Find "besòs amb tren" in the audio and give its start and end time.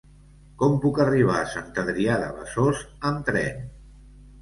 2.41-3.65